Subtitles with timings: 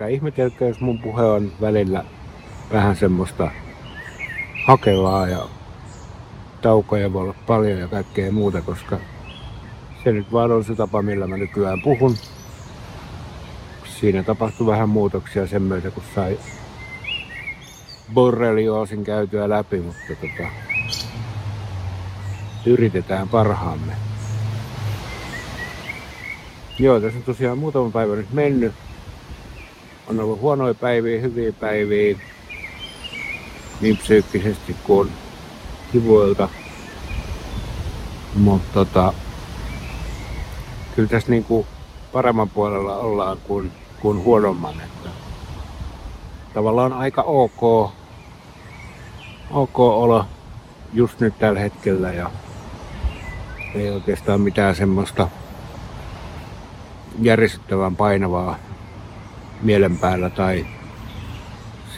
[0.00, 2.04] älkää ihmetelkö, jos mun puhe on välillä
[2.72, 3.50] vähän semmoista
[4.66, 5.48] hakevaa ja
[6.62, 8.98] taukoja voi olla paljon ja kaikkea muuta, koska
[10.04, 12.16] se nyt vaan on se tapa, millä mä nykyään puhun.
[13.84, 16.38] Siinä tapahtui vähän muutoksia sen myötä, kun sai
[18.14, 20.50] borrelioosin käytyä läpi, mutta tota,
[22.66, 23.92] yritetään parhaamme.
[26.78, 28.89] Joo, tässä on tosiaan muutama päivä nyt mennyt.
[30.10, 32.18] On ollut huonoja päiviä, hyviä päiviä,
[33.80, 35.12] niin psyykkisesti kuin
[35.92, 36.48] kivuilta.
[38.34, 39.12] Mutta tota,
[40.96, 41.66] kyllä tässä niinku
[42.12, 44.74] paremman puolella ollaan kuin, kuin huonomman.
[44.80, 45.08] Että
[46.54, 47.92] tavallaan aika ok,
[49.50, 50.24] ok olo
[50.92, 52.30] just nyt tällä hetkellä ja
[53.74, 55.28] ei oikeastaan mitään semmoista
[57.22, 58.69] järisyttävän painavaa
[59.62, 60.66] mielen päällä tai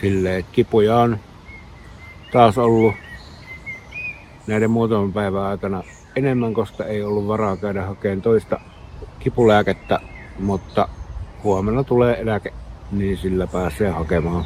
[0.01, 1.19] silleen, että kipuja on
[2.33, 2.95] taas ollut
[4.47, 5.83] näiden muutaman päivän aikana
[6.17, 8.61] enemmän, koska ei ollut varaa käydä hakemaan toista
[9.19, 10.01] kipulääkettä,
[10.39, 10.89] mutta
[11.45, 12.53] huomenna tulee eläke,
[12.93, 14.45] niin sillä pääsee hakemaan.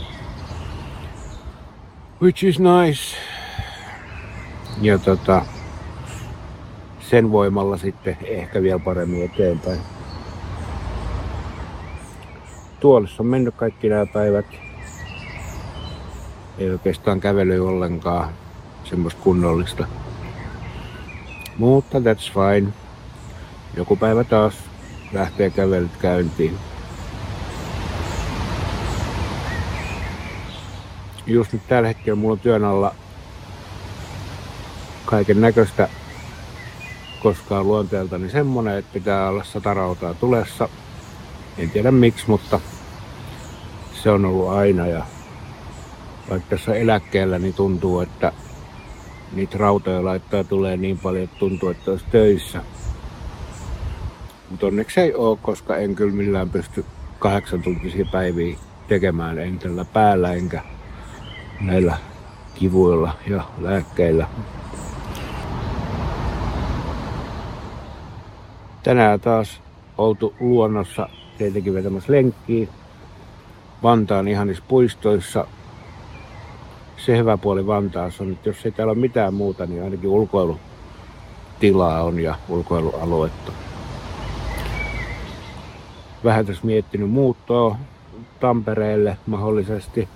[2.23, 3.17] Which is nice.
[4.81, 5.47] Ja tota,
[7.01, 9.96] sen voimalla sitten ehkä vielä paremmin eteenpäin.
[12.81, 14.47] Tuolissa on mennyt kaikki nämä päivät.
[16.59, 18.29] Ei oikeastaan kävely ollenkaan
[18.85, 19.87] semmoista kunnollista.
[21.59, 22.73] Mutta that's fine.
[23.77, 24.55] Joku päivä taas
[25.13, 26.59] lähtee kävelyt käyntiin.
[31.27, 32.95] Just nyt tällä hetkellä mulla on työn alla
[35.05, 35.89] kaiken näköistä
[37.23, 40.69] koskaan luonteeltani semmonen, että pitää olla satarautaa tulessa.
[41.59, 42.61] En tiedä miksi, mutta
[44.03, 45.07] se on ollut aina ja
[46.31, 48.33] vaikka tässä eläkkeellä niin tuntuu, että
[49.33, 52.63] niitä rautoja laittaa tulee niin paljon, että tuntuu, että olisi töissä.
[54.51, 56.85] Mutta onneksi ei ole, koska en kyllä millään pysty
[57.19, 60.63] kahdeksan tuntisia päiviä tekemään, en tällä päällä enkä
[61.61, 61.99] näillä
[62.55, 64.29] kivuilla ja lääkkeillä.
[68.83, 69.63] Tänään taas
[69.99, 72.69] oltu luonnossa tietenkin vetämässä lenkkiä.
[73.83, 75.47] Vantaan ihanissa puistoissa.
[76.97, 82.03] Se hyvä puoli Vantaassa on, että jos ei täällä ole mitään muuta, niin ainakin ulkoilutilaa
[82.03, 83.53] on ja ulkoilualuetta.
[86.25, 87.77] Vähän tässä miettinyt muuttoa
[88.41, 90.09] Tampereelle mahdollisesti.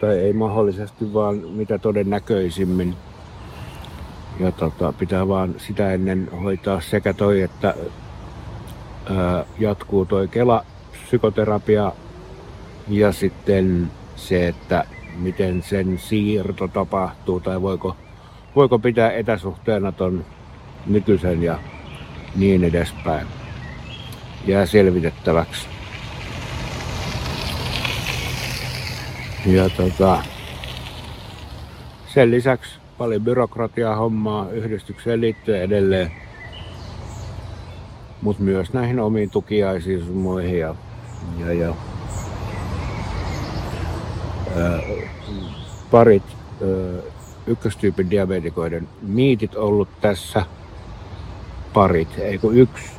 [0.00, 2.94] Tai ei mahdollisesti, vaan mitä todennäköisimmin.
[4.40, 7.74] Ja tota, pitää vaan sitä ennen hoitaa sekä toi, että
[9.58, 11.92] jatkuu toi Kela psykoterapia
[12.88, 14.84] ja sitten se, että
[15.16, 17.96] miten sen siirto tapahtuu tai voiko,
[18.56, 20.24] voiko pitää etäsuhteena ton
[20.86, 21.58] nykyisen ja
[22.36, 23.26] niin edespäin.
[24.46, 25.66] Jää selvitettäväksi.
[29.46, 30.22] Ja tota,
[32.06, 36.12] sen lisäksi paljon byrokratiaa hommaa yhdistykseen liittyen edelleen.
[38.22, 40.74] Mutta myös näihin omiin tukiaisiin sun muihin ja,
[41.38, 41.74] ja, ja
[44.56, 44.80] ää,
[45.90, 46.22] parit
[46.62, 47.02] ää,
[47.46, 50.46] ykköstyypin diabetikoiden miitit ollut tässä.
[51.72, 52.90] Parit, ei kun yksi.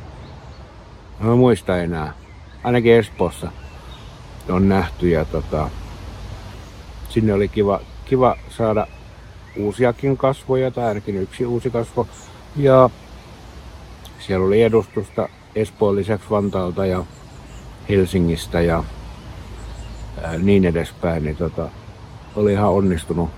[1.20, 2.12] Mä muista enää.
[2.64, 3.52] Ainakin Espoossa
[4.48, 5.70] on nähty ja tota,
[7.08, 8.86] sinne oli kiva, kiva saada
[9.56, 12.06] uusiakin kasvoja, tai ainakin yksi uusi kasvo.
[12.56, 12.90] Ja
[14.20, 17.04] siellä oli edustusta Espoon lisäksi Vantaalta ja
[17.88, 18.84] Helsingistä ja
[20.38, 21.24] niin edespäin.
[21.24, 21.68] Niin tota,
[22.36, 23.30] oli ihan onnistunut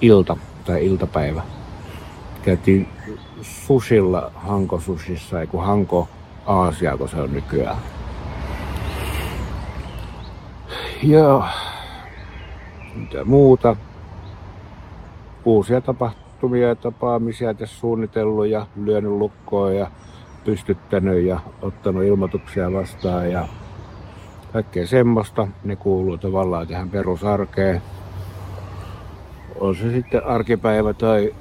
[0.00, 1.42] ilta tai iltapäivä.
[2.42, 2.88] Käytiin
[3.42, 6.08] susilla Hanko Susissa, ei kun Hanko
[6.46, 7.76] Aasia, kun se on nykyään.
[11.02, 11.44] Joo.
[12.94, 13.76] Mitä muuta?
[15.48, 16.27] uusia tapahtumia
[16.60, 19.90] ja tapaamisia tässä suunnitellut ja lyönyt lukkoon ja
[20.44, 23.48] pystyttänyt ja ottanut ilmoituksia vastaan ja
[24.52, 25.48] kaikkea semmoista.
[25.64, 27.82] Ne kuuluu tavallaan tähän perusarkeen.
[29.60, 31.34] On se sitten arkipäivä tai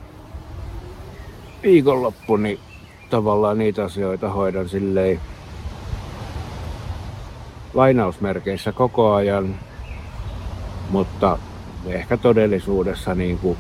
[1.63, 2.59] viikonloppu, niin
[3.09, 5.19] tavallaan niitä asioita hoidan silleen
[7.73, 9.55] lainausmerkeissä koko ajan,
[10.89, 11.38] mutta
[11.85, 13.57] ehkä todellisuudessa niin kuin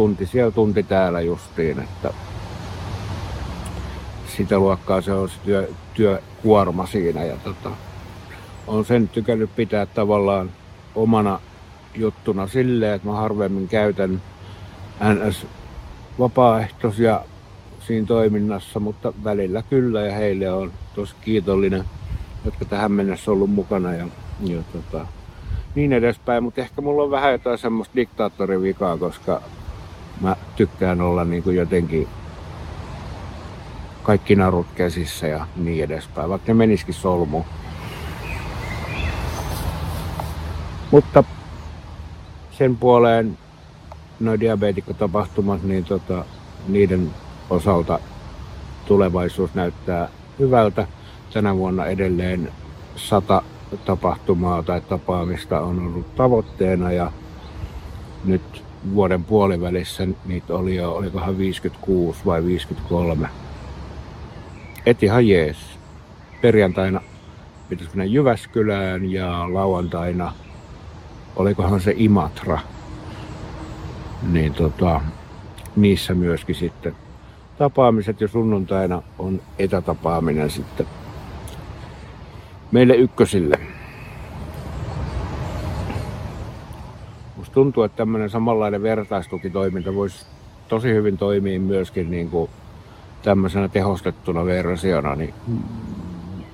[0.00, 2.14] tunti siellä, tunti täällä justiin, että
[4.36, 7.24] sitä luokkaa se on se työ, työkuorma siinä.
[7.24, 7.70] Ja tota,
[8.66, 10.50] on sen tykännyt pitää tavallaan
[10.94, 11.40] omana
[11.94, 14.22] juttuna silleen, että mä harvemmin käytän
[15.14, 15.46] NS
[16.18, 17.20] vapaaehtoisia
[17.80, 21.84] siinä toiminnassa, mutta välillä kyllä ja heille on tosi kiitollinen,
[22.44, 24.06] jotka tähän mennessä ollut mukana ja,
[24.40, 25.06] ja tota,
[25.74, 26.44] niin edespäin.
[26.44, 29.42] Mutta ehkä mulla on vähän jotain semmoista diktaattorivikaa, koska
[30.20, 32.08] mä tykkään olla niin kuin jotenkin
[34.02, 37.44] kaikki narut käsissä ja niin edespäin, vaikka ne menisikin solmuun.
[40.90, 41.24] Mutta
[42.50, 43.38] sen puoleen
[44.20, 46.24] noin diabeetikkotapahtumat, niin tota,
[46.68, 47.10] niiden
[47.50, 47.98] osalta
[48.86, 50.08] tulevaisuus näyttää
[50.38, 50.86] hyvältä.
[51.32, 52.52] Tänä vuonna edelleen
[52.96, 53.42] sata
[53.84, 57.12] tapahtumaa tai tapaamista on ollut tavoitteena ja
[58.24, 58.64] nyt
[58.94, 63.28] vuoden puolivälissä niitä oli jo, olikohan 56 vai 53.
[64.86, 65.56] Et ihan jees.
[66.40, 67.00] Perjantaina
[67.68, 70.32] pitäisi mennä Jyväskylään ja lauantaina
[71.36, 72.58] olikohan se Imatra.
[74.32, 75.00] Niin tota,
[75.76, 76.96] niissä myöskin sitten
[77.58, 80.86] tapaamiset ja sunnuntaina on etätapaaminen sitten
[82.72, 83.60] meille ykkösille.
[87.50, 90.26] Musta tuntuu, että tämmöinen samanlainen vertaistukitoiminta voisi
[90.68, 92.50] tosi hyvin toimia myöskin niin kuin
[93.22, 95.34] tämmöisenä tehostettuna versiona niin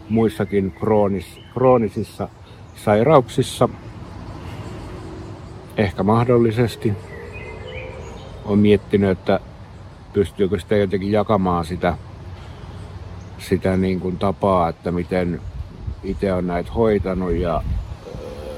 [0.09, 2.29] muissakin kroonis, kroonisissa
[2.77, 3.69] sairauksissa.
[5.77, 6.93] Ehkä mahdollisesti.
[8.45, 9.41] Olen miettinyt, että
[10.13, 11.97] pystyykö sitä jotenkin jakamaan sitä,
[13.39, 15.41] sitä niin kuin tapaa, että miten
[16.05, 17.63] itse on näitä hoitanut ja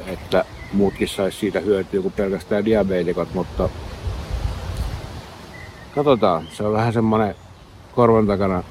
[0.06, 3.69] että muutkin saisi siitä hyötyä kuin pelkästään diabeetikot, mutta
[5.94, 6.49] katsotaan.
[6.53, 7.35] Se on vähän semmoinen
[7.94, 8.62] korvan takana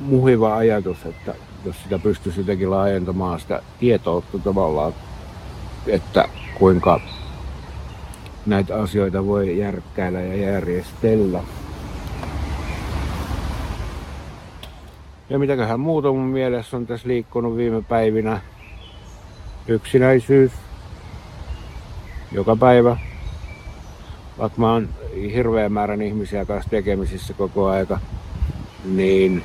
[0.00, 4.94] muhiva ajatus, että jos sitä pystyisi jotenkin laajentamaan sitä tietoutta tavallaan,
[5.86, 7.00] että kuinka
[8.46, 11.42] näitä asioita voi järkkäillä ja järjestellä.
[15.30, 18.40] Ja mitäköhän muuta mun mielessä on tässä liikkunut viime päivinä.
[19.68, 20.52] Yksinäisyys.
[22.32, 22.96] Joka päivä.
[24.38, 24.88] Vaikka mä oon
[25.34, 27.98] hirveän määrän ihmisiä kanssa tekemisissä koko aika,
[28.84, 29.44] niin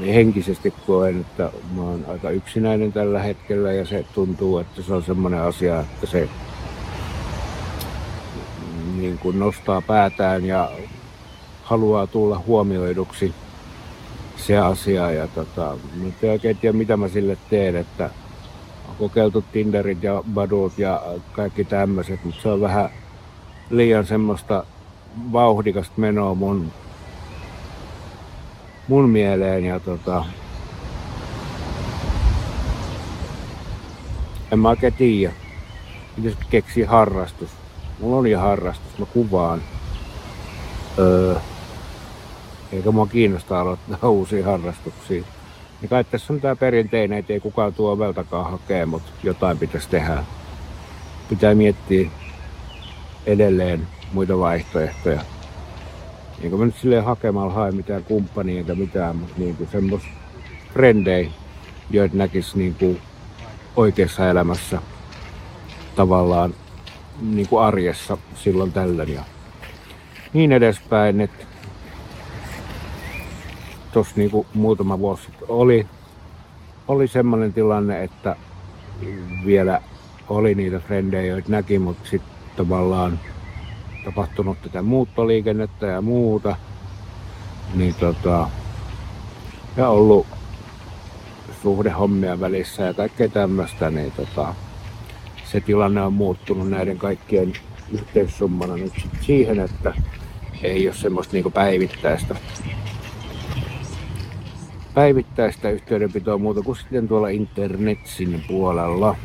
[0.00, 5.02] henkisesti koen, että mä oon aika yksinäinen tällä hetkellä ja se tuntuu, että se on
[5.02, 6.28] semmoinen asia, että se
[8.96, 10.70] niin kuin nostaa päätään ja
[11.62, 13.34] haluaa tulla huomioiduksi
[14.36, 15.10] se asia.
[15.10, 18.10] Ja tota, mä en oikein tiedä, mitä mä sille teen, että
[18.98, 21.02] kokeiltu Tinderit ja Badut ja
[21.32, 22.90] kaikki tämmöiset, mutta se on vähän
[23.70, 24.64] liian semmoista
[25.32, 26.72] vauhdikasta menoa mun,
[28.88, 29.64] mun mieleen.
[29.64, 30.24] Ja tota,
[34.52, 35.32] en mä oikein tiedä.
[36.16, 37.50] Pitäisikö keksiä harrastus?
[38.00, 39.62] Mulla on jo harrastus, mä kuvaan.
[40.98, 41.36] Öö,
[42.72, 45.24] eikä mua kiinnostaa aloittaa uusia harrastuksia.
[45.86, 49.88] Niin kai tässä on tää perinteinen, että ei kukaan tuo oveltakaan hakea, mutta jotain pitäisi
[49.88, 50.24] tehdä.
[51.28, 52.10] Pitää miettiä
[53.26, 55.20] edelleen muita vaihtoehtoja.
[56.42, 60.02] Enkä mä nyt silleen hakemalla hae mitään kumppania eikä mitään, mutta niin kuin semmos
[60.72, 61.30] frendei,
[61.90, 63.00] joita näkis niin kuin
[63.76, 64.82] oikeassa elämässä
[65.96, 66.54] tavallaan
[67.20, 69.22] niin kuin arjessa silloin tällöin ja
[70.32, 71.20] niin edespäin.
[71.20, 71.44] Että
[73.96, 75.86] tuossa niin kuin muutama vuosi sitten oli,
[76.88, 78.36] oli semmoinen tilanne, että
[79.46, 79.80] vielä
[80.28, 83.20] oli niitä frendejä, joita näki, mutta sitten tavallaan
[84.04, 86.56] tapahtunut tätä muuttoliikennettä ja muuta.
[87.74, 88.50] Niin tota,
[89.76, 90.26] ja ollut
[91.62, 94.54] suhdehommia välissä ja kaikkea tämmöistä, niin tota,
[95.44, 97.52] se tilanne on muuttunut näiden kaikkien
[97.92, 99.94] yhteissummana nyt siihen, että
[100.62, 102.36] ei ole semmoista niinku päivittäistä
[104.96, 109.16] päivittäistä yhteydenpitoa muuta kuin sitten tuolla internetsin puolella.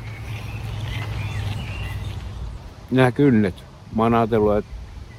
[2.91, 3.55] Nämä kynnet.
[3.95, 4.71] Mä oon ajatellut, että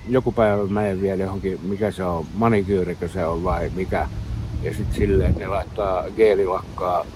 [0.08, 4.08] joku päivä mä en vielä johonkin, mikä se on, manikyyrikö se on vai mikä.
[4.62, 7.06] Ja sitten silleen, ne laittaa geelilakkaa.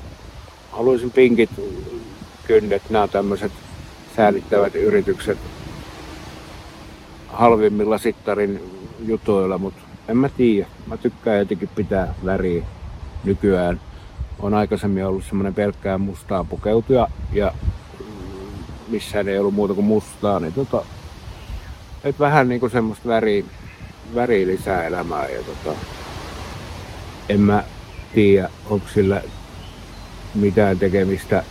[0.73, 1.51] Haluaisin pinkit
[2.47, 3.53] kynnet, nämä tämmöiset
[4.17, 5.39] säälittävät yritykset
[7.29, 8.61] halvimmilla sittarin
[9.07, 10.67] jutuilla, mutta en mä tiedä.
[10.87, 12.65] Mä tykkään jotenkin pitää väriä
[13.25, 13.81] nykyään.
[14.39, 17.53] On aikaisemmin ollut semmoinen pelkkää mustaa pukeutuja ja
[18.89, 20.83] missään ei ollut muuta kuin mustaa, niin tota,
[22.05, 23.45] et vähän niinku semmoista väriä,
[24.15, 25.79] väri lisää elämää ja tota,
[27.29, 27.65] en mä
[28.15, 29.23] tiedä, onko sillä
[30.35, 31.45] mitään tekemistä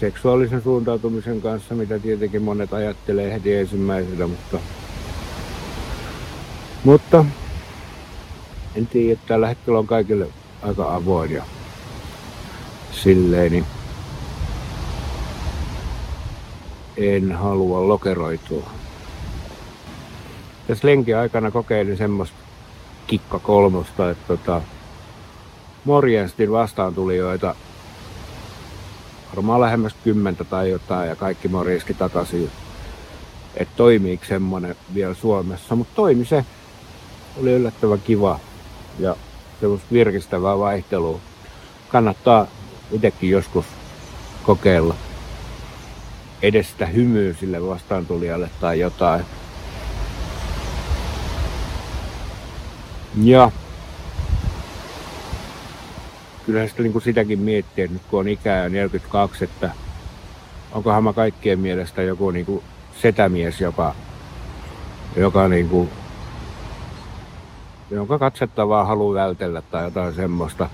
[0.00, 4.58] seksuaalisen suuntautumisen kanssa, mitä tietenkin monet ajattelee heti ensimmäisenä, mutta,
[6.84, 7.24] mutta
[8.76, 10.28] en tiedä, että tällä hetkellä on kaikille
[10.62, 11.42] aika avoin ja
[12.92, 13.66] silleen, niin
[16.96, 18.70] en halua lokeroitua.
[20.66, 22.36] Tässä lenkin aikana kokeilin semmoista
[23.06, 24.62] kikka kolmosta, että tota,
[25.84, 27.54] morjenstin vastaantulijoita
[29.36, 32.50] varmaan lähemmäs kymmentä tai jotain ja kaikki morjeski takaisin.
[33.56, 36.44] Että toimiiko semmonen vielä Suomessa, mutta toimi se.
[37.40, 38.40] Oli yllättävän kiva
[38.98, 39.16] ja
[39.60, 41.20] semmoista virkistävää vaihtelua.
[41.88, 42.46] Kannattaa
[42.92, 43.66] itsekin joskus
[44.42, 44.94] kokeilla
[46.42, 49.24] edestä hymyä sille vastaantulijalle tai jotain.
[53.22, 53.50] Ja
[56.46, 59.70] kyllä sitä niin kuin sitäkin miettii, että nyt kun on ikää 42, että
[60.72, 62.64] onkohan mä kaikkien mielestä joku niin kuin
[63.02, 63.94] setämies, joka,
[65.16, 65.90] joka niin kuin,
[67.90, 70.68] jonka katsettavaa haluaa vältellä tai jotain semmoista.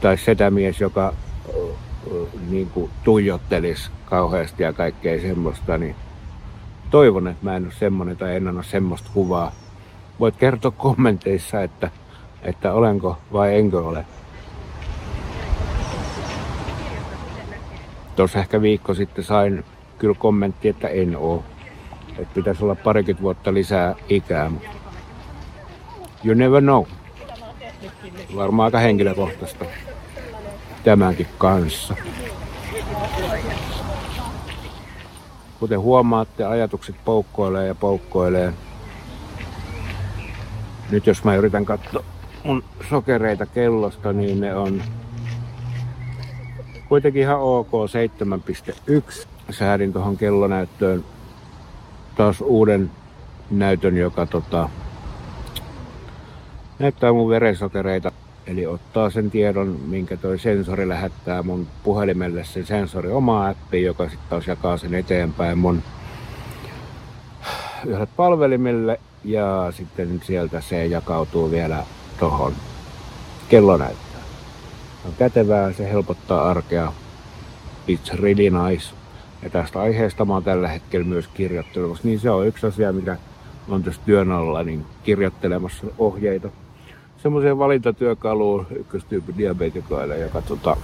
[0.00, 1.12] Tai setämies, joka
[2.50, 5.96] niin kuin tuijottelisi kauheasti ja kaikkea semmoista, niin
[6.90, 9.52] toivon, että mä en ole semmoinen tai en anna semmoista kuvaa.
[10.20, 11.90] Voit kertoa kommenteissa, että,
[12.42, 14.04] että olenko vai enkö ole.
[18.16, 19.64] Tuossa ehkä viikko sitten sain
[19.98, 21.44] kyllä kommentti, että en oo.
[22.18, 24.50] Että pitäisi olla parikymmentä vuotta lisää ikää.
[26.26, 26.84] You never know.
[28.36, 29.64] Varmaan aika henkilökohtaista
[30.84, 31.94] tämänkin kanssa.
[35.60, 38.52] Kuten huomaatte, ajatukset poukkoilee ja poukkoilee.
[40.90, 42.04] Nyt jos mä yritän katsoa
[42.44, 44.82] mun sokereita kellosta, niin ne on
[46.88, 47.70] kuitenkin ihan ok
[49.20, 49.26] 7.1.
[49.50, 51.04] Säädin tuohon kellonäyttöön
[52.16, 52.90] taas uuden
[53.50, 54.68] näytön, joka tota,
[56.78, 58.12] näyttää mun verensokereita.
[58.46, 64.04] Eli ottaa sen tiedon, minkä toi sensori lähettää mun puhelimelle sen sensori oma appi, joka
[64.04, 65.82] sitten taas jakaa sen eteenpäin mun
[67.86, 71.82] yhdet palvelimille ja sitten sieltä se jakautuu vielä
[72.20, 72.52] tohon
[73.48, 74.06] kellonäyttöön
[75.06, 76.92] on kätevää, se helpottaa arkea.
[77.88, 78.94] It's really nice.
[79.42, 82.08] Ja tästä aiheesta mä oon tällä hetkellä myös kirjoittelemassa.
[82.08, 83.16] Niin se on yksi asia, mikä
[83.68, 86.48] on tässä työn alla, niin kirjoittelemassa ohjeita.
[87.26, 90.76] Semmoiseen valintatyökaluun ykköstyypin diabetikoille, joka tota,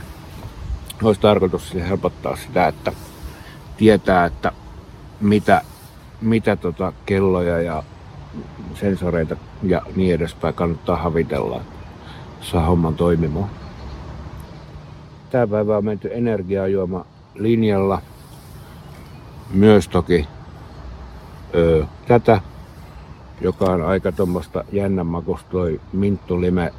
[1.02, 2.92] olisi tarkoitus helpottaa sitä, että
[3.76, 4.52] tietää, että
[5.20, 5.62] mitä,
[6.20, 7.82] mitä tota kelloja ja
[8.74, 11.74] sensoreita ja niin edespäin kannattaa havitella, että
[12.40, 13.50] saa homman toimimaan.
[15.30, 18.02] Tämä päivä on menty energiajuoma linjalla.
[19.50, 20.28] Myös toki
[21.54, 22.40] öö, tätä,
[23.42, 26.72] joka on aika tuommoista jännän makusta toi minttulime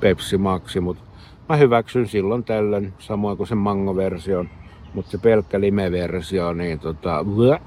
[0.00, 1.02] Pepsi Maxi, mutta
[1.48, 4.48] mä hyväksyn silloin tällöin, samoin kuin sen mango-version,
[4.94, 7.60] mutta se pelkkä lime-versio, niin tota, bleh,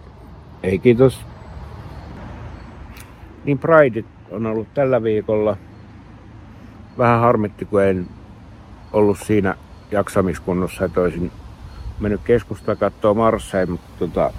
[0.64, 1.22] ei kiitos.
[3.46, 5.58] Niin Pride on ollut tällä viikolla.
[6.98, 8.08] Vähän harmitti, kun en
[8.94, 9.56] ollut siinä
[9.92, 11.32] jaksamiskunnossa, että olisin
[12.00, 14.34] mennyt keskustaan katsoa Marseille, mutta tota,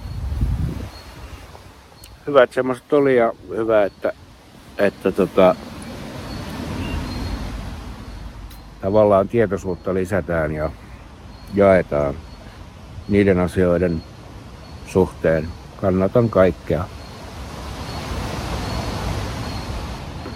[2.27, 4.13] hyvä, että semmoiset oli ja hyvä, että,
[4.77, 5.55] että tota,
[8.81, 10.71] tavallaan tietoisuutta lisätään ja
[11.53, 12.15] jaetaan
[13.07, 14.03] niiden asioiden
[14.87, 15.47] suhteen.
[15.81, 16.85] Kannatan kaikkea.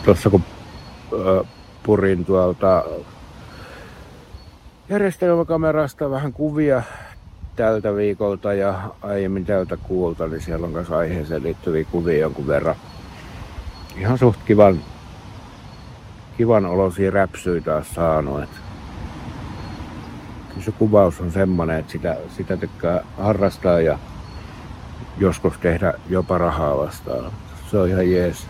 [0.05, 0.43] Tuossa kun
[1.83, 2.83] purin tuolta
[4.89, 6.83] järjestelmäkamerasta vähän kuvia
[7.59, 12.75] tältä viikolta ja aiemmin tältä kuulta, niin siellä on myös aiheeseen liittyviä kuvia jonkun verran.
[13.97, 14.79] Ihan suht kivan,
[16.37, 18.43] kivan olosia räpsyitä taas saanut.
[18.43, 18.49] Et
[20.59, 23.99] se kuvaus on semmonen, että sitä, sitä tykkää harrastaa ja
[25.17, 27.31] joskus tehdä jopa rahaa vastaan.
[27.71, 28.47] Se on ihan jees.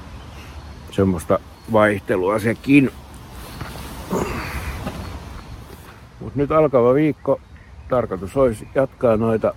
[0.92, 1.40] Semmoista
[1.72, 2.92] vaihtelua sekin.
[6.20, 7.40] Mutta nyt alkava viikko,
[7.90, 9.54] tarkoitus olisi jatkaa noita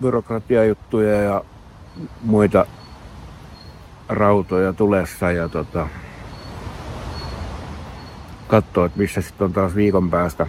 [0.00, 1.44] byrokratiajuttuja ja
[2.22, 2.66] muita
[4.08, 5.88] rautoja tulessa ja tota,
[8.48, 10.46] katsoa, että missä sitten on taas viikon päästä.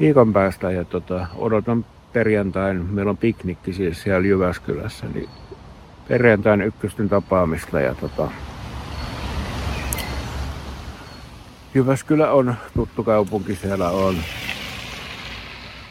[0.00, 5.28] Viikon päästä ja tota, odotan perjantain, meillä on piknikki siis siellä Jyväskylässä, niin
[6.08, 8.30] perjantain ykkösten tapaamista ja tota,
[11.74, 14.16] Jyväskylä on tuttu kaupunki, siellä on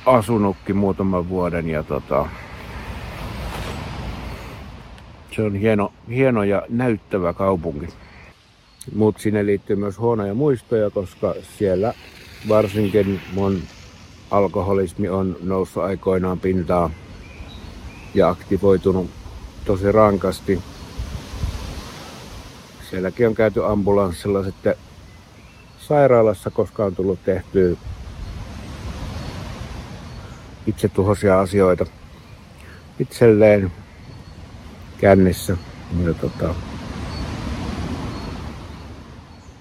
[0.06, 2.26] asunutkin muutaman vuoden ja tota,
[5.36, 7.88] se on hieno, hieno ja näyttävä kaupunki.
[8.96, 11.94] Mutta sinne liittyy myös huonoja muistoja, koska siellä
[12.50, 13.62] varsinkin mun
[14.32, 16.92] alkoholismi on noussut aikoinaan pintaan
[18.14, 19.10] ja aktivoitunut
[19.66, 20.62] tosi rankasti.
[22.90, 24.76] Sielläkin on käyty ambulanssilla sitten
[25.80, 27.76] sairaalassa, koska on tullut tehtyä
[30.68, 31.86] itsetuhoisia asioita
[33.00, 33.72] itselleen
[34.98, 35.58] kännissä.
[36.06, 36.56] Ja tota,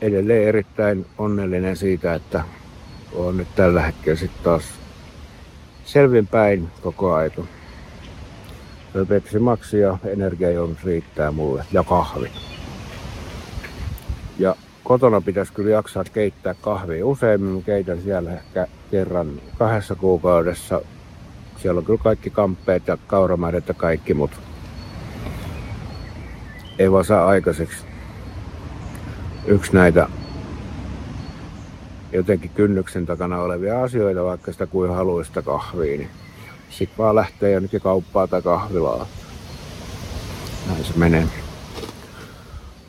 [0.01, 2.45] edelleen erittäin onnellinen siitä, että
[3.15, 4.65] on nyt tällä hetkellä sitten taas
[5.85, 7.43] selvinpäin koko aika.
[9.09, 12.31] Pepsi Max ja energiajuomus riittää mulle ja kahvi.
[14.93, 17.65] Kotona pitäisi kyllä jaksaa keittää kahvia useimmin.
[17.65, 20.81] Keitän siellä ehkä kerran kahdessa kuukaudessa.
[21.57, 24.37] Siellä on kyllä kaikki kamppeet ja kauramaidet ja kaikki, mutta
[26.79, 27.85] ei vaan saa aikaiseksi.
[29.47, 30.09] Yksi näitä
[32.13, 36.11] jotenkin kynnyksen takana olevia asioita, vaikka sitä kuin haluista kahvia, niin
[36.71, 39.07] sitten vaan lähtee jonnekin kauppaa tai kahvilaa.
[40.69, 41.29] Näin se menee.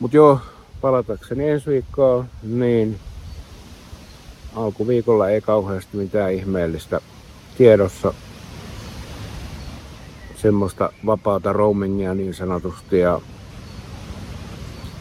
[0.00, 0.40] Mut joo,
[0.84, 2.98] palatakseni ensi viikkoon, niin
[4.56, 7.00] alkuviikolla ei kauheasti mitään ihmeellistä
[7.58, 8.14] tiedossa.
[10.36, 13.20] Semmoista vapaata roamingia niin sanotusti ja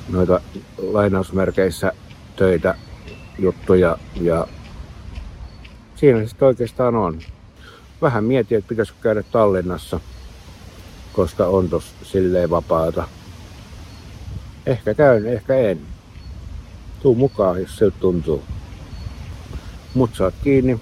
[0.09, 0.41] noita
[0.77, 1.91] lainausmerkeissä
[2.35, 2.75] töitä,
[3.39, 4.47] juttuja ja
[5.95, 7.19] siinä sitten oikeastaan on.
[8.01, 9.99] Vähän mietin, että pitäisikö käydä Tallinnassa,
[11.13, 13.07] koska on tos silleen vapaata.
[14.65, 15.79] Ehkä käyn, ehkä en.
[17.01, 18.43] Tuu mukaan, jos se tuntuu.
[19.93, 20.79] Mut saat kiinni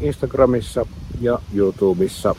[0.00, 0.86] Instagramissa
[1.20, 2.34] ja YouTubessa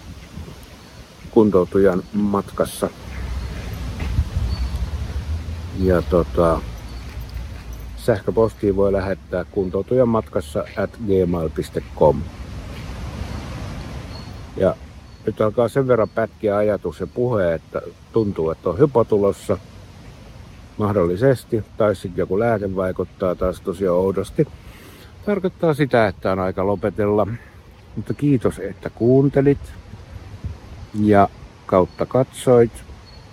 [1.31, 2.89] kuntoutujan matkassa.
[5.79, 6.61] Ja tota,
[7.97, 12.21] sähköpostiin voi lähettää kuntoutujan matkassa at gmail.com.
[14.57, 14.75] Ja
[15.25, 17.81] nyt alkaa sen verran pätkiä ajatus ja puhe, että
[18.13, 19.57] tuntuu, että on hypo tulossa
[20.77, 24.47] mahdollisesti, tai sitten joku lääke vaikuttaa taas tosi oudosti.
[25.25, 27.27] Tarkoittaa sitä, että on aika lopetella.
[27.95, 29.73] Mutta kiitos, että kuuntelit
[31.01, 31.29] ja
[31.65, 32.71] kautta katsoit.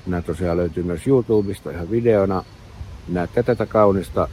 [0.07, 2.45] Nämä tosiaan löytyy myös YouTubesta ihan videona.
[3.09, 4.29] Näette tätä kaunista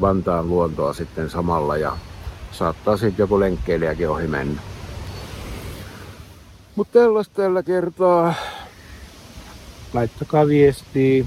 [0.00, 1.96] Vantaan luontoa sitten samalla ja
[2.52, 4.60] saattaa sitten joku lenkkeilijäkin ohi mennä.
[6.76, 8.34] Mutta tällaista tällä kertaa.
[9.94, 11.24] Laittakaa viestiä.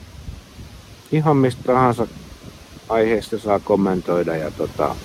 [1.12, 2.08] Ihan mistä tahansa
[2.89, 4.95] aiheesta saa kommentoida ja tota,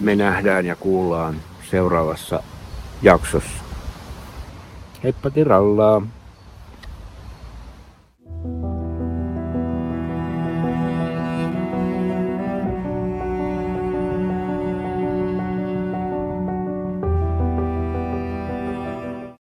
[0.00, 1.36] me nähdään ja kuullaan
[1.70, 2.42] seuraavassa
[3.02, 3.64] jaksossa.
[5.02, 6.02] Heippa tirallaa!